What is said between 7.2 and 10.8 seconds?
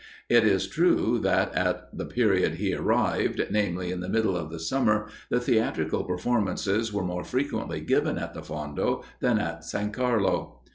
frequently given at the Fondo than at San Carlo.